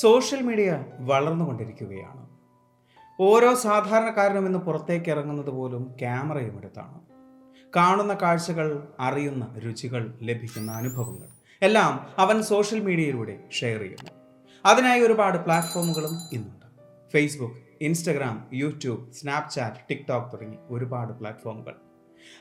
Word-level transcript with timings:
Social 0.00 0.42
media 0.42 0.84
വളർന്നുകൊണ്ടിരിക്കുകയാണ്. 1.00 2.28
ഓരോ 3.20 3.54
സാധാരണക്കാരനും 3.54 4.46
ഇന്ന് 4.46 4.58
പുറത്തേക്ക് 4.58 5.10
ഇറങ്ങുന്നത് 5.10 5.50
പോലും 5.50 5.94
ക്യാമറയും 6.00 6.58
എടുത്താണ്. 6.58 7.00
കാണുന്ന 7.76 8.14
കാഴ്ചകൾ 8.14 8.88
അറിയുന്ന 9.00 9.54
രുചികൾ 9.58 10.18
ലഭിക്കുന്ന 10.22 10.72
അനുഭവങ്ങൾ 10.72 11.28
എല്ലാം 11.62 12.06
അവൻ 12.18 12.42
സോഷ്യൽ 12.42 12.80
മീഡിയയിലൂടെ 12.80 13.48
ഷെയർ 13.52 13.80
ചെയ്യുന്നു. 13.80 14.10
അതിനായി 14.66 15.00
ഒരുപാട് 15.00 15.38
പ്ലാറ്റ്ഫോമുകളും 15.38 16.18
ഇന്നുണ്ട്. 16.32 16.66
Facebook 17.12 17.54
Instagram 17.80 18.48
YouTube 18.52 19.12
Snapchat 19.12 19.76
TikTok 19.90 20.32
തുടങ്ങി 20.32 20.56
ഒരുപാട് 20.70 21.12
പ്ലാറ്റ്ഫോമുകൾ. 21.12 21.74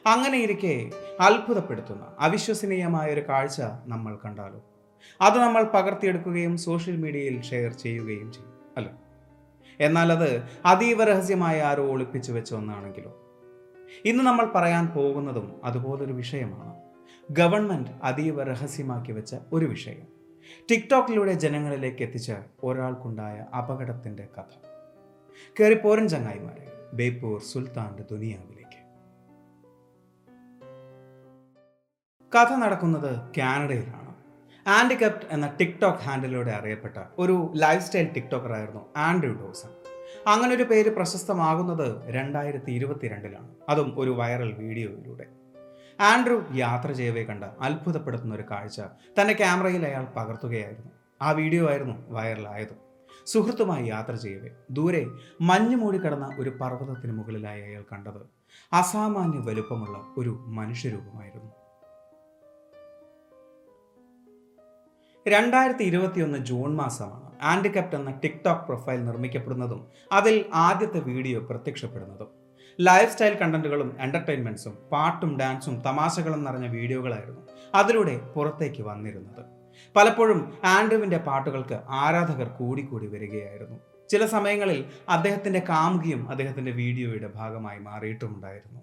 അങ്ങനെയിരിക്കെ 0.07 0.91
അത്ഭുതപ്പെടുത്തുന്ന 1.19 2.07
അവിശ്വസനീയമായ 2.19 3.13
ഒരു 3.13 3.29
കാഴ്ച 3.29 3.61
നമ്മൾ 3.85 4.17
കണ്ടാലോ? 4.25 4.72
അത് 5.21 5.39
നമ്മൾ 5.39 5.63
പകർത്തിയെടുക്കുകയും 5.63 6.57
സോഷ്യൽ 6.57 6.97
മീഡിയയിൽ 6.97 7.41
ഷെയർ 7.41 7.71
ചെയ്യുകയും 7.71 8.31
ചെയ്യും 8.31 8.53
അല്ല? 8.77 8.89
എന്നാൽ 9.79 10.11
അത് 10.11 10.43
അതീവ 10.65 11.03
രഹസ്യമായി 11.03 11.59
ആരോ 11.59 11.87
ഒളിപ്പിച്ചു 11.87 12.31
വെച്ച 12.31 12.53
ഒന്നാണെങ്കിലോ? 12.53 13.19
ഇന്ന് 14.05 14.23
നമ്മൾ 14.23 14.45
പറയാൻ 14.45 14.87
പോകുന്നതും 14.87 15.61
അതുപോലൊരു 15.63 16.13
വിഷയമാണ്. 16.13 16.73
ഗവൺമെന്റ് 17.31 17.89
അതീവ 18.03 18.43
രഹസ്യമാക്കി 18.43 19.11
വെച്ച 19.11 19.35
ഒരു 19.53 19.65
വിഷയം. 19.65 20.13
ടിക്ടോക്കിലൂടെ 20.71 21.33
ജനങ്ങളിലേക്ക് 21.33 22.03
എത്തിച്ച 22.03 22.31
ഒരാൾക്കുണ്ടായ 22.63 23.45
അപകടത്തിന്റെ 23.57 24.27
കഥ. 24.37 24.67
കയറിപ്പോരൻ 25.59 26.07
ചങ്ങായിമാരെ. 26.07 26.67
ബേപ്പൂർ 26.93 27.41
സുൽത്താന്റെ 27.41 28.03
ദുനിയാവിലേക്ക്. 28.11 28.63
കഥ 32.37 32.53
നടക്കുന്നത് 32.53 33.19
കാനഡയിലാണ്. 33.37 34.02
ആൻഡികപ്റ്റ് 34.67 35.25
എന്ന 35.31 35.47
ടിക്ടോക്ക് 35.59 35.99
ഹാൻഡിലൂടെ 35.99 36.51
അറിയപ്പെട്ട 36.51 36.97
ഒരു 37.19 37.53
ലൈഫ് 37.55 37.83
സ്റ്റൈൽ 37.83 38.13
ടിക്ടോക്കറായിരുന്നു 38.13 38.81
ആൻഡ്രൂ 38.97 39.31
ഡോസൺ. 39.33 39.69
അങ്ങനെ 40.27 40.55
ഒരു 40.55 40.63
പേര് 40.63 40.95
പ്രശസ്തമാകുന്നത് 40.95 42.11
രണ്ടായിരത്തി 42.11 42.71
ഇരുപത്തിരണ്ടിലാണ് 42.71 43.55
അതും 43.69 43.99
ഒരു 43.99 44.09
വൈറൽ 44.09 44.53
വീഡിയോയിലൂടെ. 44.53 45.25
ആൻഡ്രൂ 46.01 46.43
യാത്ര 46.53 46.91
ചെയ്യവേ 46.91 47.23
കണ്ട 47.23 47.43
അത്ഭുതപ്പെടുത്തുന്ന 47.43 48.35
ഒരു 48.35 48.43
കാഴ്ച 48.51 48.81
തന്റെ 49.19 49.33
ക്യാമറയിൽ 49.33 49.85
അയാൾ 49.85 50.05
പകർത്തുകയായിരുന്നു. 50.17 50.91
ആ 51.21 51.31
വീഡിയോ 51.31 51.69
ആയിരുന്നു 51.69 51.95
വൈറലായത്. 52.09 52.75
സുഹൃത്തുമായി 53.25 53.85
യാത്ര 53.85 54.15
ചെയ്യവേ 54.15 54.49
ദൂരെ 54.71 55.07
മഞ്ഞു 55.41 55.75
മൂടിക്കിടന്ന 55.75 56.29
ഒരു 56.39 56.49
പർവതത്തിന് 56.49 57.11
മുകളിലായി 57.11 57.61
അയാൾ 57.61 57.83
കണ്ടത് 57.91 58.23
അസാമാന്യ 58.73 59.37
വലുപ്പമുള്ള 59.37 59.97
ഒരു 60.17 60.45
മനുഷ്യരൂപമായിരുന്നു. 60.47 61.62
രണ്ടായിരത്തി 65.25 65.83
ഇരുപത്തിയൊന്ന് 65.83 66.37
ജൂൺ 66.37 66.75
മാസമാണ്. 66.75 67.27
ആൻഡിക്കപ്റ്റ് 67.41 67.95
എന്ന 67.95 68.11
ടിക്ടോക്ക് 68.23 68.65
പ്രൊഫൈൽ 68.67 69.05
നിർമ്മിക്കപ്പെടുന്നതും 69.05 69.87
അതിൽ 70.11 70.45
ആദ്യത്തെ 70.53 70.99
വീഡിയോ 70.99 71.39
പ്രത്യക്ഷപ്പെടുന്നതും. 71.39 72.29
ലൈഫ് 72.79 73.11
സ്റ്റൈൽ 73.11 73.33
കണ്ടന്റുകളും 73.41 73.95
എന്റർടൈൻമെന്റ്സും 73.99 74.77
പാട്ടും 74.91 75.39
ഡാൻസും 75.39 75.81
തമാശകളും 75.81 76.43
നിറഞ്ഞ 76.43 76.67
വീഡിയോകളായിരുന്നു 76.67 77.41
അതിലൂടെ 77.75 78.17
പുറത്തേക്ക് 78.35 78.83
വന്നിരുന്നത്. 78.83 79.43
പലപ്പോഴും 79.95 80.53
ആൻഡ്രുവിന്റെ 80.63 81.17
പാട്ടുകൾക്ക് 81.17 81.79
ആരാധകർ 81.89 82.47
കൂടിക്കൂടി 82.59 83.07
വരികയായിരുന്നു. 83.07 83.77
ചില 84.09 84.25
സമയങ്ങളിൽ 84.25 84.85
അദ്ദേഹത്തിന്റെ 85.09 85.59
കാമുകിയും 85.69 86.29
അദ്ദേഹത്തിന്റെ 86.31 86.71
വീഡിയോയുടെ 86.71 87.29
ഭാഗമായി 87.35 87.79
മാറിയിട്ടുമുണ്ടായിരുന്നു. 87.79 88.81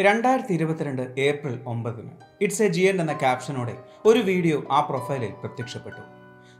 രണ്ടായിരത്തി 0.00 0.52
ഇരുപത്തിരണ്ട് 0.52 1.14
ഏപ്രിൽ 1.18 1.60
ഒമ്പതിന് 1.66 2.10
ഇറ്റ്സ് 2.40 2.62
എ 2.62 2.68
ജിയൻ 2.68 3.00
എന്ന 3.00 3.12
ക്യാപ്ഷനോടെ 3.12 3.74
ഒരു 4.06 4.18
വീഡിയോ 4.18 4.62
ആ 4.70 4.80
പ്രൊഫൈലിൽ 4.80 5.32
പ്രത്യക്ഷപ്പെട്ടു. 5.40 6.02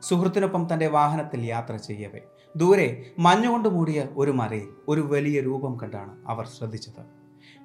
സുഹൃത്തിനൊപ്പം 0.03 0.69
തന്റെ 0.73 0.87
വാഹനത്തിൽ 0.87 1.41
യാത്ര 1.45 1.77
ചെയ്യവേ 1.77 2.21
ദൂരെ 2.57 3.11
മഞ്ഞുകൊണ്ട് 3.19 3.69
മൂടിയ 3.69 4.07
ഒരു 4.17 4.31
മരയിൽ 4.31 4.69
ഒരു 4.89 5.01
വലിയ 5.01 5.41
രൂപം 5.41 5.81
കണ്ടാണ് 5.81 6.13
അവർ 6.29 6.47
ശ്രദ്ധിച്ചത്. 6.47 7.03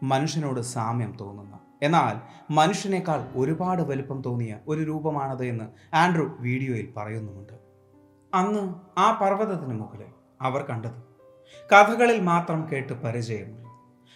മനുഷ്യനോട് 0.03 0.61
സാമ്യം 0.61 1.17
തോന്നുന്ന. 1.21 1.59
എന്നാൽ 1.81 2.15
മനുഷ്യനേക്കാൾ 2.53 3.27
ഒരുപാട് 3.35 3.81
വലുപ്പം 3.81 4.21
തോന്നിയ 4.21 4.55
ഒരു 4.67 4.81
രൂപമാണത് 4.81 5.45
എന്ന് 5.45 5.95
ആൻഡ്രു 5.95 6.37
വീഡിയോയിൽ 6.39 6.93
പറയുന്നുമുണ്ട്. 6.97 7.53
അന്ന് 8.33 8.73
ആ 8.99 9.11
പർവതത്തിന് 9.21 9.79
മുകളിൽ 9.79 10.11
അവർ 10.41 10.65
കണ്ടത്. 10.69 10.99
കഥകളിൽ 11.73 12.21
മാത്രം 12.21 12.67
കേട്ട് 12.71 12.93
പരിചയമുള്ള 12.93 13.64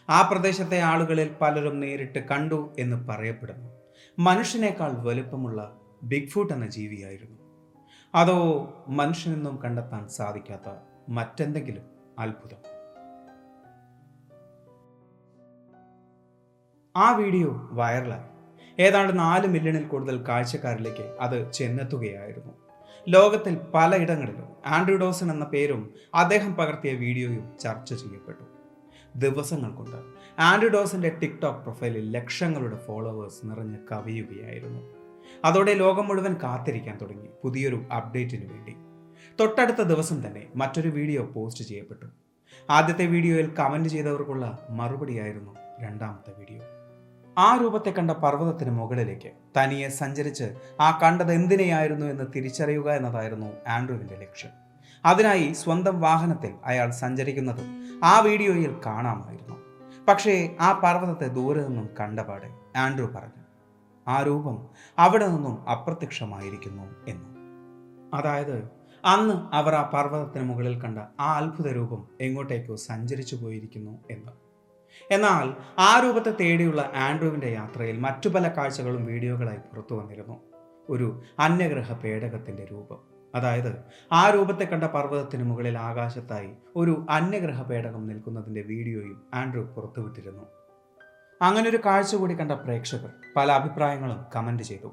ആ 0.09 0.29
പ്രദേശത്തെ 0.31 0.79
ആളുകളിൽ 0.79 1.35
പലരും 1.41 1.79
നേരിട്ട് 1.79 2.19
കണ്ടു 2.19 2.75
എന്ന് 2.79 3.07
പറയപ്പെടുന്നു. 3.09 3.69
മനുഷ്യനേക്കാൾ 4.19 4.91
വലുപ്പമുള്ള 4.91 5.81
ബിഗ് 6.03 6.27
ഫുട്ട് 6.27 6.53
എന്ന 6.53 6.69
ജീവിയായിരുന്നു. 6.69 7.37
അതോ 8.15 8.37
മനുഷ്യനെന്നും 8.87 9.55
കണ്ടെത്താൻ 9.57 10.07
സാധിക്കാത്ത 10.07 10.75
മറ്റെന്തെങ്കിലും 11.09 11.83
അത്ഭുതം? 12.19 12.79
ആ 16.95 17.15
വീഡിയോ 17.15 17.69
വൈറലായി. 17.71 18.29
ഏതാണ്ട് 18.81 19.19
നാല് 19.19 19.47
മില്യണിൽ 19.47 19.83
കൂടുതൽ 19.83 20.27
കാഴ്ചക്കാരിലേക്ക് 20.27 21.17
അത് 21.19 21.51
ചെന്നെത്തുകയായിരുന്നു. 21.51 22.53
ലോകത്തിൽ 23.07 23.57
പലയിടങ്ങളിലും 23.75 24.47
ആൻഡ്രൂ 24.65 24.97
ഡോസൺ 24.97 25.31
എന്ന 25.31 25.45
പേരും 25.45 25.93
അദ്ദേഹം 26.13 26.55
പകർത്തിയ 26.55 26.93
വീഡിയോയും 26.93 27.57
ചർച്ച 27.59 27.93
ചെയ്യപ്പെട്ടു. 27.93 28.48
ദിവസങ്ങൾ 29.15 29.71
കൊണ്ട് 29.71 29.97
ആൻഡ്രിഡോസിന്റെ 30.39 31.09
ടിക്ടോക്ക് 31.09 31.59
പ്രൊഫൈലിൽ 31.59 32.11
ലക്ഷങ്ങളുടെ 32.11 32.75
ഫോളോവേഴ്സ് 32.75 33.49
നിറഞ്ഞ് 33.49 33.77
കവിയുകയായിരുന്നു. 33.91 34.79
അതോടെ 35.45 35.73
ലോകം 35.73 36.07
മുഴുവൻ 36.07 36.35
കാത്തിരിക്കാൻ 36.43 36.97
തുടങ്ങി 37.01 37.29
പുതിയൊരു 37.43 37.85
അപ്ഡേറ്റിന് 37.97 38.53
വേണ്ടി. 38.53 38.75
തൊട്ടടുത്ത 39.39 39.81
ദിവസം 39.81 40.27
തന്നെ 40.27 40.47
മറ്റൊരു 40.55 40.89
വീഡിയോ 40.89 41.23
പോസ്റ്റ് 41.23 41.65
ചെയ്യപ്പെട്ടു. 41.65 42.05
ആദ്യത്തെ 42.69 43.05
വീഡിയോയിൽ 43.05 43.55
കമന്റ് 43.55 43.89
ചെയ്തവർക്കുള്ള 43.89 44.67
മറുപടിയായിരുന്നു 44.69 45.55
രണ്ടാമത്തെ 45.79 46.33
വീഡിയോ. 46.39 46.61
ആ 47.37 47.57
രൂപത്തെ 47.61 47.89
കണ്ട 47.89 48.11
പർവതത്തിന് 48.11 48.71
മുകളിലേക്ക് 48.71 49.31
തനിയെ 49.57 49.89
സഞ്ചരിച്ച് 49.89 50.53
ആ 50.79 50.99
കണ്ടത് 51.03 51.31
എന്തിനെയായിരുന്നു 51.31 52.05
എന്ന് 52.05 52.23
തിരിച്ചറിയുക 52.35 52.91
എന്നതായിരുന്നു 52.91 53.47
ആൻഡ്രുവിന്റെ 53.67 54.15
ലക്ഷ്യം. 54.15 54.68
അതിനായി 55.05 55.53
സ്വന്തം 55.53 56.01
വാഹനത്തിൽ 56.01 56.53
അയാൾ 56.65 56.91
സഞ്ചരിക്കുന്നത് 56.91 57.61
ആ 58.03 58.19
വീഡിയോയിൽ 58.19 58.75
കാണാമായിരുന്നു. 58.85 59.55
പക്ഷേ 60.07 60.55
ആ 60.61 60.71
പർവതത്തെ 60.71 61.27
ദൂരെ 61.27 61.67
നിന്നും 61.67 61.89
കണ്ടപാടെ 61.99 62.53
ആൻഡ്രു 62.77 63.05
പറഞ്ഞു 63.05 63.43
ആ 64.07 64.23
രൂപം 64.23 64.67
അവിടെ 64.99 65.27
നിന്നും 65.27 65.69
അപ്രത്യക്ഷമായിരിക്കുന്നു 65.69 66.83
എന്ന്. 67.07 67.39
അതായത് 68.15 68.79
അന്ന് 69.05 69.55
അവർ 69.55 69.75
ആ 69.75 69.89
പർവതത്തിന് 69.93 70.43
മുകളിൽ 70.43 70.81
കണ്ട 70.81 70.99
ആ 71.19 71.37
അത്ഭുത 71.37 71.67
രൂപം 71.67 72.07
എങ്ങോട്ടേക്കോ 72.21 72.75
സഞ്ചരിച്ചു 72.75 73.35
പോയിരിക്കുന്നു 73.35 73.99
എന്ന്. 74.11 74.31
എന്നാൽ 75.11 75.53
ആ 75.79 75.99
രൂപത്തെ 75.99 76.35
തേടിയുള്ള 76.39 76.91
ആൻഡ്രുവിന്റെ 76.95 77.47
യാത്രയിൽ 77.47 77.99
മറ്റു 77.99 78.29
പല 78.29 78.47
കാഴ്ചകളും 78.47 79.05
വീഡിയോകളായി 79.05 79.57
പുറത്തു 79.57 79.95
വന്നിരുന്നു. 79.95 80.37
ഒരു 80.89 81.21
അന്യഗ്രഹ 81.39 81.93
പേടകത്തിന്റെ 81.93 82.67
രൂപം. 82.71 83.18
അതായത് 83.35 83.71
ആ 84.11 84.29
രൂപത്തെ 84.29 84.65
കണ്ട 84.65 84.83
പർവതത്തിന് 84.83 85.43
മുകളിൽ 85.43 85.77
ആകാശത്തായി 85.77 86.51
ഒരു 86.75 87.05
അന്യഗ്രഹ 87.09 87.61
പേടകം 87.61 88.07
നിൽക്കുന്നതിന്റെ 88.07 88.61
വീഡിയോയും 88.61 89.23
ആൻഡ്രൂ 89.33 89.63
പുറത്തുവിട്ടിരുന്നു. 89.63 90.45
അങ്ങനൊരു 91.41 91.79
കാഴ്ച 91.85 92.15
കൂടി 92.15 92.33
കണ്ട 92.33 92.51
പ്രേക്ഷകർ 92.51 93.11
പല 93.35 93.51
അഭിപ്രായങ്ങളും 93.51 94.25
കമന്റ് 94.35 94.63
ചെയ്തു. 94.63 94.91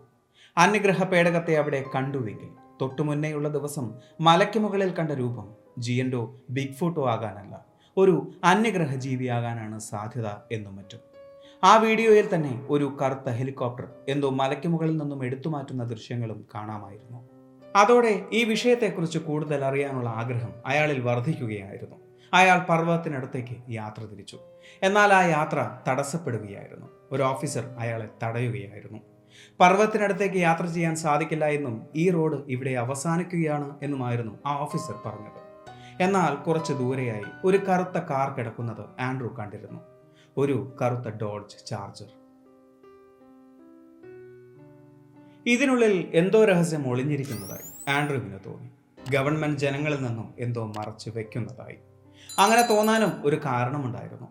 അന്യഗ്രഹ 0.57 1.05
പേടകത്തെ 1.05 1.57
അവിടെ 1.57 1.85
കണ്ടുവെങ്കിൽ 1.95 2.51
തൊട്ടുമുന്നേയുള്ള 2.81 3.49
ദിവസം 3.49 3.95
മലയ്ക്ക് 4.21 4.59
മുകളിൽ 4.59 4.91
കണ്ട 4.95 5.11
രൂപം 5.11 5.47
ജിയൻഡോ 5.79 6.41
ബിഗ് 6.51 6.75
ഫോട്ടോ 6.75 7.09
ആകാനല്ല 7.09 7.65
ഒരു 7.97 8.33
അന്യഗ്രഹ 8.45 8.95
ജീവിയാകാനാണ് 8.95 9.79
സാധ്യത 9.81 10.29
എന്നും 10.53 10.77
മറ്റും. 10.77 11.01
ആ 11.65 11.77
വീഡിയോയിൽ 11.77 12.35
തന്നെ 12.35 12.67
ഒരു 12.71 12.97
കറുത്ത 13.03 13.29
ഹെലികോപ്റ്റർ 13.29 13.87
എന്തോ 14.09 14.31
മലയ്ക്ക് 14.31 14.69
മുകളിൽ 14.69 14.97
നിന്നും 14.97 15.25
എടുത്തു 15.25 15.49
മാറ്റുന്ന 15.49 15.85
ദൃശ്യങ്ങളും 15.85 16.47
കാണാമായിരുന്നു. 16.55 17.36
അതോടെ 17.77 18.25
ഈ 18.33 18.45
വിഷയത്തെക്കുറിച്ച് 18.45 19.19
കൂടുതൽ 19.19 19.65
അറിയാനുള്ള 19.65 20.11
ആഗ്രഹം 20.11 20.55
അയാളിൽ 20.67 21.01
വർദ്ധിക്കുകയായിരുന്നു 21.01 21.97
അയാൾ 22.33 22.59
പർവതത്തിനടുത്തേക്ക് 22.59 23.57
യാത്ര 23.71 24.05
തിരിച്ചു. 24.05 24.39
എന്നാൽ 24.83 25.13
ആ 25.13 25.23
യാത്ര 25.23 25.71
തടസ്സപ്പെടുകയായിരുന്നു. 25.89 26.87
ഒരു 27.13 27.23
ഓഫീസർ 27.23 27.75
അയാളെ 27.79 28.09
തടയുകയായിരുന്നു. 28.23 28.99
പർവതത്തിനടുത്തേക്ക് 29.61 30.37
യാത്ര 30.37 30.67
ചെയ്യാൻ 30.67 30.97
സാധിക്കില്ല 30.97 31.45
എന്നും 31.45 31.87
ഈ 31.97 32.11
റോഡ് 32.11 32.45
ഇവിടെ 32.49 32.71
അവസാനിക്കുകയാണ് 32.71 33.75
എന്നുമായിരുന്നു 33.83 34.39
ആ 34.47 34.57
ഓഫീസർ 34.57 34.95
പറഞ്ഞത്. 35.07 35.47
എന്നാൽ 36.03 36.35
കുറച്ച് 36.35 36.73
ദൂരെയായി 36.73 37.25
ഒരു 37.45 37.57
കറുത്ത 37.57 37.99
കാർ 37.99 38.37
കിടക്കുന്നത് 38.37 39.01
ആൻഡ്രൂ 39.01 39.29
കണ്ടിരുന്നു. 39.29 39.81
ഒരു 40.37 40.77
കറുത്ത 40.83 41.17
ഡോഡ്ജ് 41.17 41.67
ചാർജർ. 41.67 42.26
ഇതിനുള്ളിൽ 45.47 46.11
എന്തോ 46.15 46.45
രഹസ്യം 46.45 46.89
ഒളിഞ്ഞിരിക്കുന്നതായി 46.89 47.91
ആൻഡ്രൂവിന് 47.91 48.39
തോന്നി. 48.47 48.71
ഗവൺമെന്റ് 49.11 49.59
ജനങ്ങളിൽ 49.59 49.97
നിന്നും 49.97 50.35
എന്തോ 50.39 50.73
മറച്ചു 50.79 51.11
വെക്കുന്നതായി. 51.11 51.77
അങ്ങനെ 52.39 52.63
തോന്നാനും 52.63 53.13
ഒരു 53.25 53.37
കാരണമുണ്ടായിരുന്നു. 53.37 54.27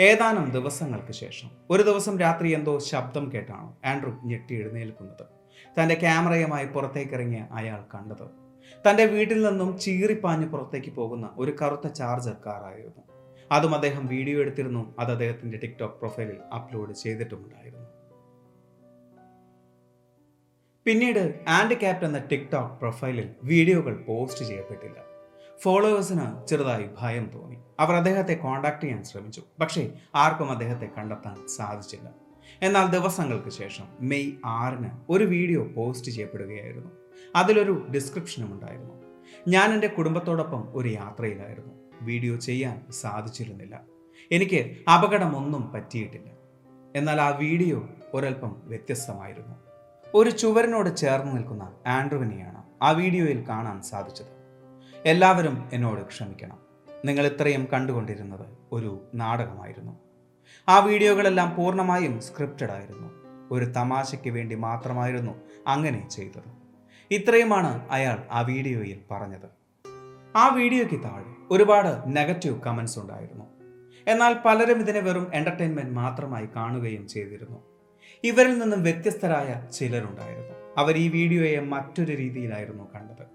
ഏതാനും 0.00 0.50
ദിവസങ്ങൾക്ക് 0.50 1.12
ശേഷം 1.12 1.50
ഒരു 1.70 1.82
ദിവസം 1.82 2.18
രാത്രി 2.18 2.54
എന്തോ 2.54 2.78
ശബ്ദം 2.78 3.32
കേട്ടാണ് 3.34 3.72
ആൻഡ്രൂ 3.86 4.12
ഞെട്ടി 4.24 4.54
എഴുന്നേൽക്കുന്നത്. 4.54 5.26
തന്റെ 5.80 5.94
ക്യാമറയുമായി 5.94 6.66
പുറത്തേക്കിറങ്ങിയ 6.66 7.46
അയാൾ 7.52 7.84
കണ്ടത്. 7.94 8.42
തന്റെ 8.88 9.04
വീട്ടിൽ 9.04 9.48
നിന്നും 9.48 9.78
ചീറിപ്പാഞ്ഞ് 9.78 10.48
പുറത്തേക്ക് 10.48 10.90
പോകുന്ന 10.90 11.30
ഒരു 11.36 11.56
കറുത്ത 11.62 11.86
ചാർജർ 11.86 12.36
കാറായിരുന്നു. 12.46 13.02
അതും 13.52 13.74
അദ്ദേഹം 13.74 14.06
വീഡിയോ 14.06 14.40
എടുത്തിരുന്നു 14.40 14.94
അത് 14.98 15.10
അദ്ദേഹത്തിന്റെ 15.10 15.58
ടിക്ടോക്ക് 15.58 15.94
പ്രൊഫൈലിൽ 15.94 16.36
അപ്ലോഡ് 16.54 16.92
ചെയ്തിട്ടുമുണ്ടായിരുന്നു. 16.92 17.91
പിന്നീട് 20.86 21.44
ആൻഡ് 21.48 21.80
ക്യാപ്റ്റ് 21.80 22.06
എന്ന 22.06 22.18
ടിക്ടോക്ക് 22.18 22.74
പ്രൊഫൈലിൽ 22.74 23.28
വീഡിയോകൾ 23.44 24.04
പോസ്റ്റ് 24.04 24.44
ചെയ്യപ്പെട്ടില്ല. 24.44 24.94
ഫോളോവേഴ്സിന് 25.60 26.46
ചെറുതായി 26.46 26.88
ഭയം 27.00 27.30
തോന്നി. 27.34 27.56
അവർ 27.80 27.94
അദ്ദേഹത്തെ 27.94 28.34
കോണ്ടാക്ട് 28.34 28.80
ചെയ്യാൻ 28.80 29.04
ശ്രമിച്ചു. 29.04 29.42
പക്ഷേ 29.60 29.90
ആർക്കും 30.14 30.50
അദ്ദേഹത്തെ 30.50 30.90
കണ്ടെത്താൻ 30.98 31.48
സാധിച്ചില്ല. 31.48 32.12
എന്നാൽ 32.62 32.90
ദിവസങ്ങൾക്ക് 32.90 33.48
ശേഷം 33.48 33.84
മെയ് 34.00 34.32
ആറിന് 34.44 34.90
ഒരു 35.08 35.24
വീഡിയോ 35.24 35.64
പോസ്റ്റ് 35.64 36.10
ചെയ്യപ്പെടുകയായിരുന്നു. 36.10 36.90
അതിലൊരു 37.36 37.86
ഡിസ്ക്രിപ്ഷനും 37.94 38.52
ഉണ്ടായിരുന്നു. 38.52 38.94
ഞാൻ 39.48 39.72
എന്റെ 39.74 39.86
കുടുംബത്തോടൊപ്പം 39.86 40.68
ഒരു 40.72 40.88
യാത്രയിലായിരുന്നു. 40.88 41.74
വീഡിയോ 42.02 42.36
ചെയ്യാൻ 42.36 42.86
സാധിച്ചിരുന്നില്ല. 42.90 43.80
എനിക്ക് 44.32 44.90
അപകടമൊന്നും 44.90 45.72
പറ്റിയിട്ടില്ല. 45.72 46.30
എന്നാൽ 46.96 47.20
ആ 47.20 47.28
വീഡിയോ 47.28 47.88
ഒരൽപ്പം 48.14 48.56
വ്യത്യസ്തമായിരുന്നു. 48.64 49.61
ഒരു 50.14 50.30
ചുവരനോട് 50.30 50.96
ചേർന്ന് 50.96 51.36
നിൽക്കുന്ന 51.36 51.74
ആൻഡ്രുവിനെയാണ് 51.86 52.62
ആ 52.82 52.90
വീഡിയോയിൽ 52.90 53.48
കാണാൻ 53.48 53.82
സാധിച്ചത്. 53.82 54.32
എല്ലാവരും 55.06 55.68
എന്നോട് 55.72 56.00
ക്ഷമിക്കണം. 56.06 56.58
നിങ്ങൾ 57.04 57.26
ഇത്രയും 57.26 57.68
കണ്ടുകൊണ്ടിരുന്നത് 57.72 58.46
ഒരു 58.72 59.08
നാടകമായിരുന്നു. 59.14 59.92
ആ 60.68 60.78
വീഡിയോകളെല്ലാം 60.78 61.56
പൂർണമായും 61.56 62.20
സ്ക്രിപ്റ്റഡ് 62.20 62.70
ആയിരുന്നു. 62.70 63.08
ഒരു 63.50 63.64
തമാശയ്ക്ക് 63.64 64.30
വേണ്ടി 64.30 64.54
മാത്രമായിരുന്നു 64.54 65.34
അങ്ങനെ 65.66 66.08
ചെയ്തത്. 66.08 66.50
ഇത്രയുമാണ് 67.10 67.88
അയാൾ 67.90 68.18
ആ 68.30 68.40
വീഡിയോയിൽ 68.40 69.00
പറഞ്ഞത്. 69.10 69.48
ആ 70.36 70.54
വീഡിയോയ്ക്ക് 70.54 71.04
താഴെ 71.04 71.32
ഒരുപാട് 71.50 72.16
നെഗറ്റീവ് 72.16 72.60
കമൻസ് 72.60 72.98
ഉണ്ടായിരുന്നു. 72.98 73.44
എന്നാൽ 74.08 74.36
പലരും 74.44 74.78
ഇതിനെ 74.80 75.00
വെറും 75.00 75.30
എന്റർടൈൻമെന്റ് 75.34 75.92
മാത്രമായി 75.92 76.48
കാണുകയും 76.56 77.08
ചെയ്തിരുന്നു. 77.08 77.71
ഇവരിൽ 78.24 78.58
നിന്നും 78.58 78.82
വ്യത്യസ്തരായ 78.82 79.68
ചിലരുണ്ടായിരുന്നു. 79.72 80.74
അവർ 80.78 80.96
ഈ 80.96 81.08
വീഡിയോയെ 81.08 81.60
മറ്റൊരു 81.60 82.12
രീതിയിലായിരുന്നു 82.12 82.84
കണ്ടത്. 82.94 83.26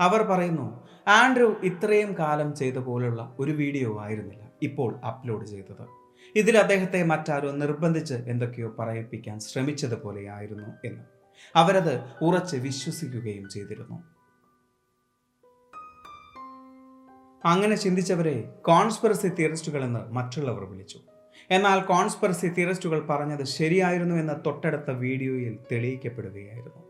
അവർ 0.00 0.22
പറയുന്നു 0.22 0.88
ആൻഡ്രൂ 1.08 1.54
ഇത്രയും 1.62 2.18
കാലം 2.18 2.54
ചെയ്ത 2.54 2.74
പോലുള്ള 2.74 3.36
ഒരു 3.38 3.52
വീഡിയോ 3.52 4.00
ആയിരുന്നില്ല 4.00 4.50
ഇപ്പോൾ 4.62 4.96
അപ്ലോഡ് 4.96 5.46
ചെയ്തത്. 5.46 5.86
ഇതിൽ 6.34 6.58
അദ്ദേഹത്തെ 6.58 7.02
മറ്റാരോ 7.02 7.50
നിർബന്ധിച്ച് 7.50 8.14
എന്തൊക്കെയോ 8.14 8.74
പറയിപ്പിക്കാൻ 8.78 9.40
ശ്രമിച്ചതുപോലെയായിരുന്നു 9.40 10.86
എന്ന്. 10.86 11.04
അവരത് 11.56 12.04
ഉറച്ച് 12.22 12.56
വിശ്വസിക്കുകയും 12.56 13.48
ചെയ്തിരുന്നു. 13.48 14.02
അങ്ങനെ 17.44 17.76
ചിന്തിച്ചവരെ 17.76 18.54
കോൺസ്പിറസി 18.62 19.28
തിയറിസ്റ്റുകൾ 19.28 19.84
എന്ന് 19.84 20.12
മറ്റുള്ളവർ 20.12 20.64
വിളിച്ചു. 20.64 21.00
എന്നാൽ 21.50 21.80
കോൺസ്പെറസി 21.80 22.46
തിയറിസ്റ്റുകൾ 22.46 23.06
പറഞ്ഞത് 23.10 23.44
ശരിയായിരുന്നു 23.44 24.14
എന്ന 24.14 24.32
തൊട്ടടുത്ത 24.46 24.90
വീഡിയോയിൽ 24.90 25.58
തെളിയിക്കപ്പെടുകയായിരുന്നു. 25.72 26.82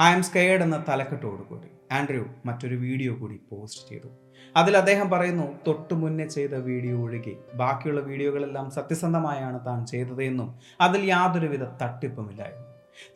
ഐ 0.00 0.12
എം 0.14 0.22
സ്കെയർഡ് 0.22 0.62
എന്ന 0.62 0.84
തലക്കെട്ടോടുകൂടി 0.88 1.70
ആൻഡ്രൂ 1.92 2.24
മറ്റൊരു 2.46 2.76
വീഡിയോ 2.76 3.12
കൂടി 3.14 3.40
പോസ്റ്റ് 3.50 3.88
ചെയ്തു. 3.88 4.08
അതിൽ 4.56 4.76
അദ്ദേഹം 4.76 5.10
പറയുന്നു 5.10 5.46
തൊട്ടു 5.66 5.94
മുന്നേ 5.94 6.26
ചെയ്ത 6.26 6.54
വീഡിയോ 6.54 6.96
ഒഴികെ 6.96 7.34
ബാക്കിയുള്ള 7.54 8.00
വീഡിയോകളെല്ലാം 8.00 8.70
സത്യസന്ധമായാണ് 8.70 9.66
താൻ 9.66 9.86
ചെയ്തത് 9.86 10.22
എന്നും 10.22 10.54
അതിൽ 10.80 11.04
യാതൊരുവിധ 11.04 11.64
തട്ടിപ്പുമില്ലായിരുന്നു. 11.82 12.66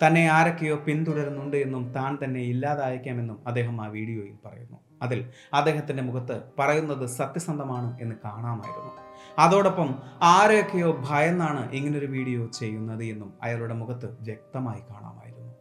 തന്നെ 0.03 0.31
ആരൊക്കെയോ 0.31 0.77
പിന്തുടരുന്നുണ്ട് 0.87 1.57
എന്നും 1.57 1.93
താൻ 1.93 2.19
തന്നെ 2.25 2.41
ഇല്ലാതായേക്കാമെന്നും 2.41 3.39
അദ്ദേഹം 3.47 3.83
ആ 3.83 3.89
വീഡിയോയിൽ 3.89 4.37
പറയുന്നു. 4.47 4.79
അതിൽ 5.03 5.25
അദ്ദേഹത്തിന്റെ 5.55 6.03
മുഖത്ത് 6.03 6.43
പറയുന്നത് 6.59 7.09
സത്യസന്ധമാണ് 7.09 8.01
എന്ന് 8.01 8.15
കാണാമായിരുന്നു. 8.25 9.08
അതോടൊപ്പം 9.39 9.89
ആരെയൊക്കെയോ 10.23 11.03
ഭയന്നാണ് 11.09 11.63
ഇങ്ങനൊരു 11.73 12.07
വീഡിയോ 12.07 12.47
ചെയ്യുന്നത് 12.59 13.05
എന്നും 13.05 13.31
അയാളുടെ 13.43 13.75
മുഖത്ത് 13.75 14.09
വ്യക്തമായി 14.29 14.81
കാണാമായിരുന്നു. 14.81 15.53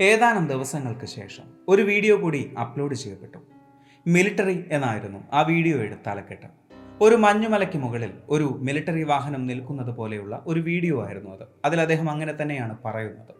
ഏതാനും 0.00 0.46
ദിവസങ്ങൾക്ക് 0.48 1.06
ശേഷം 1.06 1.46
ഒരു 1.68 1.82
വീഡിയോ 1.82 2.16
കൂടി 2.16 2.52
അപ്ലോഡ് 2.58 2.94
ചെയ്യപ്പെട്ടു 2.94 3.40
മിലിറ്ററി 4.06 4.64
എന്നായിരുന്നു 4.70 5.20
ആ 5.32 5.42
വീഡിയോയുടെ 5.42 5.98
തലക്കെട്ട്. 6.06 6.48
ഒരു 7.02 7.14
മഞ്ഞുമലയ്ക്ക് 7.14 7.78
മുകളിൽ 7.78 8.12
ഒരു 8.28 8.46
മിലിറ്ററി 8.62 9.02
വാഹനം 9.02 9.46
നിൽക്കുന്നത് 9.46 9.90
പോലെയുള്ള 9.96 10.44
ഒരു 10.46 10.60
വീഡിയോ 10.60 11.04
ആയിരുന്നു 11.04 11.30
അത്. 11.30 11.44
അതിൽ 11.64 11.80
അദ്ദേഹം 11.80 12.10
അങ്ങനെ 12.10 12.32
തന്നെയാണ് 12.40 12.76
പറയുന്നത്. 12.84 13.34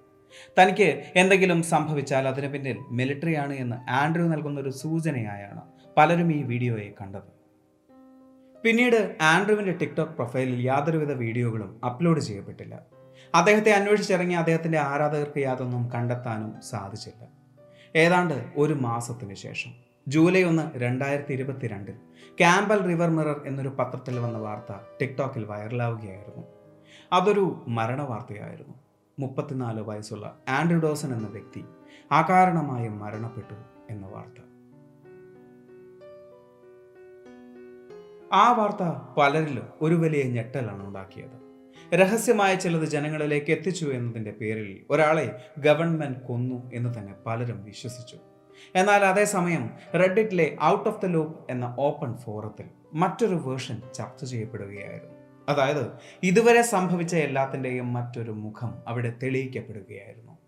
തനിക്ക് 0.57 0.89
എന്തെങ്കിലും 1.17 1.63
സംഭവിച്ചാൽ 1.63 2.29
അതിന് 2.29 2.49
പിന്നിൽ 2.53 2.79
മിലിറ്ററിയാണ് 2.91 3.55
എന്ന് 3.55 3.77
ആൻഡ്രൂ 3.91 4.27
നൽകുന്ന 4.27 4.61
ഒരു 4.61 4.71
സൂചനയായാണ് 4.71 5.63
പലരും 5.97 6.33
ഈ 6.33 6.43
വീഡിയോയെ 6.43 6.91
കണ്ടത്. 7.01 7.38
പിന്നീട് 8.65 9.17
ആൻഡ്രുവിന്റെ 9.23 9.73
ടിക്ടോക്ക് 9.73 10.13
പ്രൊഫൈലിൽ 10.13 10.63
യാതൊരുവിധ 10.63 11.13
വീഡിയോകളും 11.13 11.81
അപ്ലോഡ് 11.85 12.21
ചെയ്യപ്പെട്ടില്ല. 12.21 12.81
അദ്ദേഹത്തെ 13.35 13.71
അന്വേഷിച്ചിറങ്ങി 13.71 14.35
അദ്ദേഹത്തിന്റെ 14.35 14.79
ആരാധകർക്ക് 14.79 15.39
യാതൊന്നും 15.39 15.93
കണ്ടെത്താനും 15.93 16.61
സാധിച്ചില്ല. 16.61 17.29
ഏതാണ്ട് 17.97 18.53
ഒരു 18.57 18.75
മാസത്തിന് 18.75 19.35
ശേഷം 19.35 19.71
ജൂലൈ 20.09 20.43
ഒന്ന് 20.43 20.79
രണ്ടായിരത്തി 20.79 21.33
ഇരുപത്തിരണ്ടിൽ 21.33 21.95
ക്യാമ്പൽ 22.39 22.83
റിവർ 22.83 23.11
മിറർ 23.11 23.43
എന്നൊരു 23.47 23.69
പത്രത്തിൽ 23.69 24.19
വന്ന 24.19 24.39
വാർത്ത 24.39 24.77
ടിക്ടോക്കിൽ 25.01 25.45
വൈറലാവുകയായിരുന്നു. 25.45 26.47
അതൊരു 27.13 27.65
മരണ 27.69 28.03
വാർത്തയായിരുന്നു. 28.03 28.75
മുപ്പത്തിനാല് 29.19 29.81
വയസ്സുള്ള 29.81 30.39
ആൻഡ്രിഡോസൺ 30.49 31.13
എന്ന 31.15 31.29
വ്യക്തി 31.29 31.65
അകാരണമായി 32.13 32.89
മരണപ്പെട്ടു 32.89 33.55
എന്ന 33.91 34.07
വാർത്ത. 34.07 34.48
ആ 38.33 38.53
വാർത്ത 38.53 38.83
പലരിലും 39.19 39.67
ഒരു 39.83 39.95
വലിയ 39.95 40.23
ഞെട്ടലാണ് 40.23 40.87
ഉണ്ടാക്കിയത്. 40.87 41.37
രഹസ്യമായ 41.95 42.55
ചിലത് 42.55 42.85
ജനങ്ങളിലേക്ക് 42.85 43.51
എത്തിച്ചു 43.51 43.87
എന്നതിന്റെ 43.87 44.31
പേരിൽ 44.31 44.87
ഒരാളെ 44.91 45.37
ഗവൺമെന്റ് 45.59 46.21
കൊന്നു 46.21 46.71
എന്ന് 46.75 46.99
തന്നെ 46.99 47.15
പലരും 47.27 47.65
വിശ്വസിച്ചു. 47.65 48.17
എന്നാൽ 48.75 49.05
അതേസമയം 49.05 49.71
റെഡിറ്റിലെ 49.95 50.57
ഔട്ട് 50.63 50.89
ഓഫ് 50.89 51.03
ദ 51.03 51.07
ലൂപ്പ് 51.07 51.51
എന്ന 51.51 51.77
ഓപ്പൺ 51.79 52.17
ഫോറത്തിൽ 52.17 52.67
മറ്റൊരു 52.95 53.35
വേർഷൻ 53.35 53.83
ചർച്ച 53.95 54.25
ചെയ്യപ്പെടുകയായിരുന്നു. 54.25 55.15
അതായത് 55.49 55.93
ഇതുവരെ 56.23 56.63
സംഭവിച്ച 56.63 57.15
എല്ലാത്തിന്റെയും 57.15 57.93
മറ്റൊരു 57.93 58.31
മുഖം 58.31 58.75
അവിടെ 58.89 59.13
തെളിയിക്കപ്പെടുകയായിരുന്നു. 59.23 60.39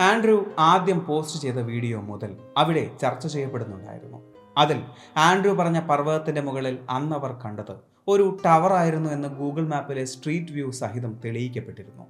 ആൻഡ്രൂ 0.00 0.44
ആദ്യം 0.58 1.06
പോസ്റ്റ് 1.06 1.40
ചെയ്ത 1.40 1.54
വീഡിയോ 1.54 2.00
മുതൽ 2.00 2.36
അവിടെ 2.56 2.90
ചർച്ച 3.02 3.26
ചെയ്യപ്പെടുന്നുണ്ടായിരുന്നു. 3.26 4.17
അതിൽ 4.58 4.82
ആൻഡ്രൂ 5.16 5.54
പറഞ്ഞ 5.54 5.80
പർവതത്തിന്റെ 5.80 6.40
മുകളിൽ 6.40 6.78
അന്ന് 6.90 7.16
അവർ 7.16 7.32
കണ്ടത് 7.44 7.76
ഒരു 8.08 8.38
ടവറായിരുന്നു 8.46 9.10
എന്ന് 9.10 9.28
ഗൂഗിൾ 9.28 9.68
മാപ്പിലെ 9.68 10.04
സ്ട്രീറ്റ് 10.04 10.52
വ്യൂ 10.52 10.70
സഹിതം 10.70 11.20
തെളിയിക്കപ്പെട്ടിരുന്നു. 11.24 12.06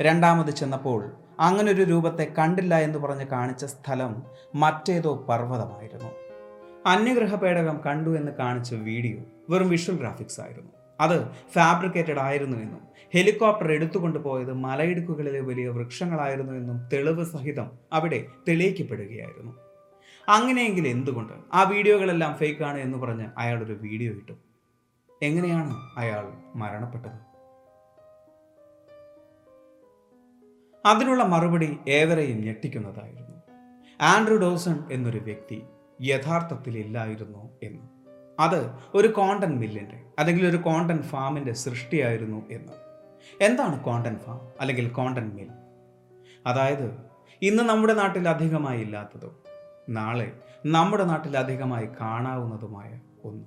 രണ്ടാമത് 0.00 0.50
ചെന്നപ്പോൾ 0.50 1.12
അങ്ങനൊരു 1.40 1.82
രൂപത്തെ 1.82 2.32
കണ്ടില്ല 2.38 2.74
എന്ന് 2.74 2.98
പറഞ്ഞ് 2.98 3.26
കാണിച്ച 3.26 3.64
സ്ഥലം 3.64 4.22
മറ്റേതോ 4.54 5.26
പർവതമായിരുന്നു. 5.28 6.10
അന്യഗ്രഹ 6.86 7.34
പേടകം 7.34 7.80
കണ്ടു 7.86 8.18
എന്ന് 8.18 8.32
കാണിച്ച 8.32 8.74
വീഡിയോ 8.74 9.18
വെറും 9.50 9.68
വിഷ്വൽ 9.68 9.96
ഗ്രാഫിക്സ് 9.96 10.40
ആയിരുന്നു. 10.40 10.70
അത് 11.00 11.28
ഫാബ്രിക്കേറ്റഡ് 11.52 12.18
ആയിരുന്നു 12.18 12.56
എന്നും 12.56 12.80
ഹെലികോപ്റ്റർ 13.14 13.72
എടുത്തുകൊണ്ട് 13.72 14.18
പോയത് 14.18 14.52
മലയിടുക്കുകളിലെ 14.52 15.40
വലിയ 15.40 15.68
വൃക്ഷങ്ങളായിരുന്നു 15.68 16.52
എന്നും 16.52 16.88
തെളിവ് 16.92 17.24
സഹിതം 17.24 17.70
അവിടെ 17.92 18.26
തെളിയിക്കപ്പെടുകയായിരുന്നു. 18.48 19.73
അങ്ങനെയെങ്കിൽ 20.28 20.88
എന്തുകൊണ്ട്? 20.88 21.32
ആ 21.52 21.62
വീഡിയോകളെല്ലാം 21.62 22.34
ഫേക്കാണ് 22.34 22.78
എന്ന് 22.78 22.98
പറഞ്ഞ് 22.98 23.26
അയാളൊരു 23.38 23.72
വീഡിയോ 23.72 24.12
ഇട്ടു. 24.12 24.32
എങ്ങനെയാണ് 25.22 25.74
അയാൾ 25.96 26.32
മരണപ്പെട്ടത്? 26.56 27.34
അതിനുള്ള 30.86 31.24
മറുപടി 31.24 31.78
ഏവരെയും 31.88 32.40
ഞെട്ടിക്കുന്നതായിരുന്നു. 32.40 33.42
ആൻഡ്രൂ 34.00 34.36
ഡോസൺ 34.36 34.84
എന്നൊരു 34.92 35.18
വ്യക്തി 35.18 35.62
യഥാർത്ഥത്തിൽ 36.02 36.78
ഇല്ലായിരുന്നു 36.78 37.58
എന്ന്. 37.62 37.82
അത് 38.40 38.70
ഒരു 38.94 39.08
കോണ്ടന്റ് 39.08 39.56
മില്ലിന്റെ 39.56 40.02
അല്ലെങ്കിൽ 40.18 40.46
ഒരു 40.46 40.56
കോണ്ടന്റ് 40.56 41.02
ഫാമിന്റെ 41.02 41.52
സൃഷ്ടിയായിരുന്നു 41.52 42.50
എന്ന്. 42.50 42.72
എന്താണ് 43.40 43.84
കോണ്ടന്റ് 43.84 44.20
ഫാം 44.20 44.40
അല്ലെങ്കിൽ 44.60 44.88
കോണ്ടന്റ് 44.88 45.34
മിൽ 45.34 45.48
അതായത് 46.46 46.96
ഇന്ന് 47.42 47.62
നമ്മുടെ 47.62 47.94
നാട്ടിൽ 47.94 48.28
അധികമായി 48.28 48.80
ഇല്ലാത്തതും 48.80 49.43
നാളെ 49.88 50.32
നമ്മുടെ 50.66 51.04
നാട്ടിൽ 51.04 51.38
അധികമായി 51.38 51.88
കാണാവുന്നതുമായ 52.00 53.00
ഒന്ന്. 53.24 53.44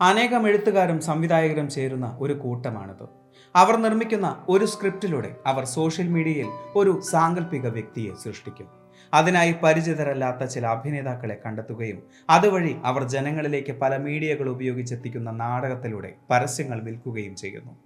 അനേകം 0.00 0.48
എഴുത്തുകാരും 0.48 1.00
സംവിധായകരും 1.00 1.70
ചേരുന്ന 1.70 2.16
ഒരു 2.20 2.32
കൂട്ടമാണിത്. 2.32 3.08
അവർ 3.56 3.76
നിർമ്മിക്കുന്ന 3.76 4.44
ഒരു 4.48 4.64
സ്ക്രിപ്റ്റിലൂടെ 4.64 5.36
അവർ 5.46 5.64
സോഷ്യൽ 5.64 6.08
മീഡിയയിൽ 6.08 6.46
ഒരു 6.76 7.00
സാങ്കല്പിക 7.10 7.68
വ്യക്തിയെ 7.68 8.14
സൃഷ്ടിക്കും. 8.14 8.68
അതിനായി 9.14 9.54
പരിചിതരല്ലാത്ത 9.62 10.44
ചില 10.44 10.66
അഭിനേതാക്കളെ 10.66 11.40
കണ്ടെത്തുകയും 11.46 12.02
അതുവഴി 12.30 12.76
അവർ 12.84 13.08
ജനങ്ങളിലേക്ക് 13.08 13.72
പല 13.72 13.96
മീഡിയകൾ 13.96 14.48
ഉപയോഗിച്ചെത്തിക്കുന്ന 14.48 15.30
നാടകത്തിലൂടെ 15.30 16.14
പരസ്യങ്ങൾ 16.30 16.80
വിൽക്കുകയും 16.80 17.36
ചെയ്യുന്നു. 17.36 17.76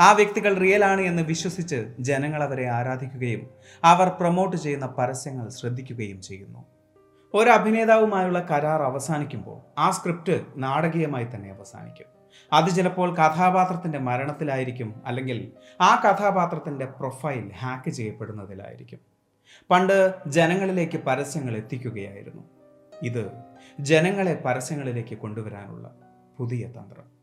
ആ 0.00 0.12
വ്യക്തികൾ 0.12 0.54
റിയൽ 0.54 0.84
ആണ് 0.84 1.00
എന്ന് 1.00 1.22
വിശ്വസിച്ച് 1.22 1.94
ജനങ്ങൾ 2.00 2.42
അവരെ 2.42 2.68
ആരാധിക്കുകയും 2.68 3.46
അവർ 3.84 4.08
പ്രൊമോട്ട് 4.08 4.56
ചെയ്യുന്ന 4.56 4.86
പരസ്യങ്ങൾ 4.86 5.48
ശ്രദ്ധിക്കുകയും 5.48 6.22
ചെയ്യുന്നു. 6.22 6.77
ഒരു 7.38 7.50
അഭിനേതാവുമായുള്ള 7.50 8.40
കരാർ 8.40 8.82
അവസാനിക്കുമ്പോൾ 8.82 9.80
ആ 9.80 9.90
സ്ക്രിപ്റ്റ് 9.90 10.44
നാടകീയമായി 10.56 11.26
തന്നെ 11.34 11.50
അവസാനിക്കും. 11.50 12.06
അത് 12.52 12.70
ചിലപ്പോൾ 12.70 13.14
കഥാപാത്രത്തിന്റെ 13.14 13.98
മരണത്തിലായിരിക്കും 13.98 15.02
അല്ലെങ്കിൽ 15.06 15.52
ആ 15.80 16.02
കഥാപാത്രത്തിന്റെ 16.04 16.86
പ്രൊഫൈൽ 16.86 17.52
ഹാക്ക് 17.52 17.90
ചെയ്യപ്പെടുന്നതിലായിരിക്കും. 17.90 18.98
പണ്ട് 19.70 20.14
ജനങ്ങളിലേക്ക് 20.26 20.98
പരസ്യങ്ങൾ 20.98 21.56
എത്തിക്കുകയായിരുന്നു. 21.56 22.42
ഇത് 23.02 23.30
ജനങ്ങളെ 23.80 24.42
പരസ്യങ്ങളിലേക്ക് 24.44 25.18
കൊണ്ടുവരാനുള്ള 25.18 25.94
പുതിയ 26.38 26.66
തന്ത്രം. 26.66 27.18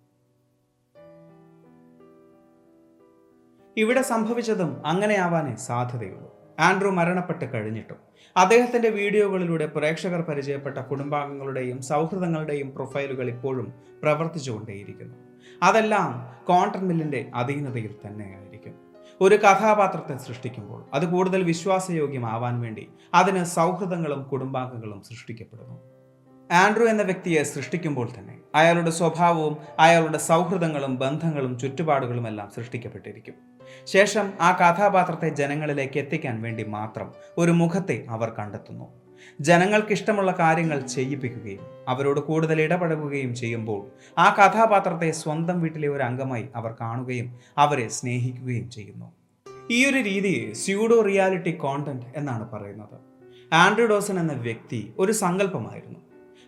ഇവിടെ 3.77 4.01
സംഭവിച്ചതും 4.01 4.87
അങ്ങനെയാവാനേ 4.87 5.55
സാധ്യതയുള്ളൂ. 5.55 6.44
ആൻഡ്രൂ 6.59 6.91
മരണപ്പെട്ട് 6.91 7.53
കഴിഞ്ഞിട്ടും. 7.53 7.95
അദ്ദേഹത്തിന്റെ 8.37 8.89
വീഡിയോകളിലൂടെ 8.89 9.65
പ്രേക്ഷകർ 9.65 10.21
പരിചയപ്പെട്ട 10.21 10.77
കുടുംബാംഗങ്ങളുടെയും 10.77 11.81
സൗഹൃദങ്ങളുടെയും 11.81 12.75
പ്രൊഫൈലുകൾ 12.75 13.29
ഇപ്പോഴും 13.29 13.73
പ്രവർത്തിച്ചുകൊണ്ടേയിരിക്കുന്നു. 14.03 15.15
അതെല്ലാം 15.63 16.35
കോണ്ടന്റ് 16.45 16.85
മില്ലിന്റെ 16.85 17.31
അധീനതയിൽ 17.35 17.95
തന്നെയായിരിക്കും. 18.07 18.73
ഒരു 19.21 19.35
കഥാപാത്രത്തെ 19.35 20.17
സൃഷ്ടിക്കുമ്പോൾ 20.17 20.85
അത് 20.93 21.11
കൂടുതൽ 21.11 21.43
വിശ്വാസയോഗ്യമാവാൻ 21.43 22.61
വേണ്ടി 22.61 22.89
അതിന് 23.13 23.43
സൗഹൃദങ്ങളും 23.43 24.23
കുടുംബാംഗങ്ങളും 24.23 25.01
സൃഷ്ടിക്കപ്പെടുന്നു. 25.01 25.94
ആൻഡ്രൂ 26.51 26.87
എന്ന 26.87 27.01
വ്യക്തിയെ 27.01 27.43
സൃഷ്ടിക്കുമ്പോൾ 27.43 28.09
തന്നെ 28.19 28.37
അയാളുടെ 28.55 28.89
സ്വഭാവവും 28.89 29.57
അയാളുടെ 29.79 30.17
സൗഹൃദങ്ങളും 30.17 30.95
ബന്ധങ്ങളും 30.95 31.59
ചുറ്റുപാടുകളും 31.59 32.27
എല്ലാം 32.27 32.51
സൃഷ്ടിക്കപ്പെട്ടിരിക്കും. 32.55 33.33
ശേഷം 33.83 34.33
ആ 34.41 34.51
കഥാപാത്രത്തെ 34.51 35.29
ജനങ്ങളിലേക്ക് 35.29 35.99
എത്തിക്കാൻ 35.99 36.41
വേണ്ടി 36.41 36.63
മാത്രം 36.63 37.13
ഒരു 37.37 37.51
മുഖത്തെ 37.51 38.05
അവർ 38.09 38.33
കണ്ടെത്തുന്നു. 38.39 38.87
ജനങ്ങൾക്ക് 39.41 39.91
ഇഷ്ടമുള്ള 39.91 40.35
കാര്യങ്ങൾ 40.39 40.79
ചെയ്യിപ്പിക്കുകയും 40.79 41.59
അവരോട് 41.87 42.19
കൂടുതൽ 42.19 42.61
ഇടപഴകുകയും 42.61 43.35
ചെയ്യുമ്പോൾ 43.35 43.87
ആ 44.17 44.33
കഥാപാത്രത്തെ 44.33 45.11
സ്വന്തം 45.11 45.61
വീട്ടിലെ 45.61 45.87
ഒരു 45.87 46.03
അംഗമായി 46.03 46.45
അവർ 46.55 46.75
കാണുകയും 46.81 47.39
അവരെ 47.57 47.87
സ്നേഹിക്കുകയും 47.87 48.71
ചെയ്യുന്നു. 48.71 49.11
ഈ 49.71 49.85
ഒരു 49.85 49.97
രീതിയെ 49.97 50.53
സ്യൂഡോ 50.53 51.01
റിയാലിറ്റി 51.01 51.51
കോണ്ടന്റ് 51.51 52.05
എന്നാണ് 52.15 52.49
പറയുന്നത്. 52.49 53.15
ആൻഡ്രിഡോസൺ 53.53 54.19
എന്ന 54.19 54.33
വ്യക്തി 54.33 54.93
ഒരു 54.99 55.11
സങ്കല്പമായിരുന്നു. 55.11 56.04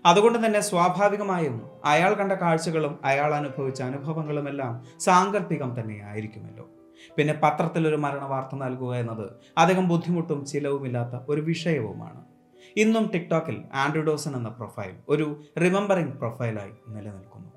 അതുകൊണ്ട് 0.09 0.39
തന്നെ 0.45 0.59
സ്വാഭാവികമായും 0.59 1.55
അയാൾ 1.85 2.13
കണ്ട 2.13 2.31
കാഴ്ചകളും 2.31 2.93
അയാൾ 3.03 3.33
അനുഭവിച്ച 3.33 3.81
അനുഭവങ്ങളുമെല്ലാം 3.81 4.73
സാങ്കല്പികം 4.99 5.71
തന്നെ 5.79 5.97
ആയിരിക്കുമല്ലോ 6.09 6.65
പിന്നെ 7.17 7.33
പത്രത്തിൽ 7.43 7.87
ഒരു 7.87 7.95
മരണ 7.95 8.23
വാർത്ത 8.23 8.55
നൽകുക 8.55 8.93
എന്നത് 8.95 9.27
അധികം 9.57 9.87
ബുദ്ധിമുട്ടും 9.87 10.45
ചിലവുമില്ലാത്ത 10.45 11.15
ഒരു 11.29 11.41
വിഷയവുമാണ്. 11.41 12.21
ഇന്നും 12.77 13.05
ടിക്ടോക്കിൽ 13.13 13.57
ആൻഡ്രൂ 13.73 14.01
ഡോസൺ 14.03 14.35
എന്ന 14.35 14.49
പ്രൊഫൈൽ 14.49 14.95
ഒരു 15.09 15.27
റിമെമ്പറിംഗ് 15.63 16.15
പ്രൊഫൈലായി 16.17 16.73
നിലനിൽക്കുന്നു. 16.87 17.51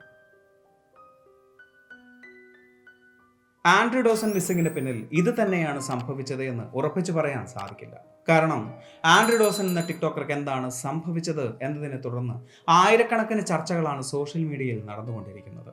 ആൻഡ്രൂ 3.66 4.00
ഡോസൺ 4.00 4.30
മിസ്സിങ്ങിന് 4.34 4.70
പിന്നിൽ 4.70 5.08
ഇത് 5.12 5.34
തന്നെയാണ് 5.40 5.80
സംഭവിച്ചത് 5.80 6.42
എന്ന് 6.42 6.64
ഉറപ്പിച്ചു 6.74 7.12
പറയാൻ 7.12 7.46
സാധിക്കില്ല. 7.46 7.96
കാരണം 8.30 8.62
ആൻഡ്രി 9.04 9.36
ഡോസൺ 9.38 9.66
എന്ന 9.66 9.80
ടിക്ടോക്കർക്ക് 9.80 10.32
എന്താണ് 10.32 10.70
സംഭവിച്ചത് 10.70 11.46
എന്നതിനെ 11.62 11.96
തുടർന്ന് 11.96 12.34
ആയിരക്കണക്കിന് 12.68 13.46
ചർച്ചകളാണ് 13.46 14.02
സോഷ്യൽ 14.02 14.44
മീഡിയയിൽ 14.44 14.80
നടന്നുകൊണ്ടിരിക്കുന്നത്. 14.86 15.72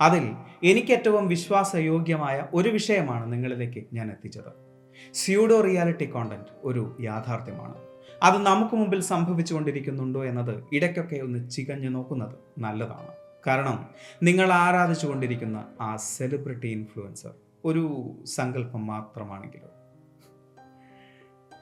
അതിൽ 0.00 0.24
എനിക്ക് 0.62 0.92
ഏറ്റവും 0.92 1.28
വിശ്വാസയോഗ്യമായ 1.28 2.48
ഒരു 2.54 2.68
വിഷയമാണ് 2.68 3.32
നിങ്ങളിലേക്ക് 3.32 3.84
ഞാൻ 3.92 4.10
എത്തിച്ചത്. 4.10 4.50
സ്യൂഡോ 5.14 5.60
റിയാലിറ്റി 5.60 6.04
കോണ്ടന്റ് 6.04 6.50
ഒരു 6.64 6.96
യാഥാർത്ഥ്യമാണ്. 7.00 7.76
അത് 8.22 8.36
നമുക്ക് 8.46 8.74
മുമ്പിൽ 8.76 9.00
സംഭവിച്ചുകൊണ്ടിരിക്കുന്നുണ്ടോ 9.00 10.24
എന്നത് 10.24 10.54
ഇടയ്ക്കൊക്കെ 10.72 11.16
ഒന്ന് 11.16 11.50
ചികഞ്ഞു 11.50 11.88
നോക്കുന്നത് 11.88 12.36
നല്ലതാണ്. 12.58 13.12
കാരണം 13.46 13.76
നിങ്ങൾ 14.22 14.52
ആരാധിച്ചുകൊണ്ടിരിക്കുന്ന 14.52 15.64
ആ 15.80 15.96
സെലിബ്രിറ്റി 15.96 16.66
ഇൻഫ്ലുവൻസർ 16.66 17.32
ഒരു 17.64 17.84
സങ്കല്പം 18.26 18.86
മാത്രമാണെങ്കിലോ 18.86 19.75